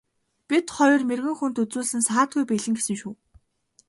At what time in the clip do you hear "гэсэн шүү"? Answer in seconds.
2.77-3.13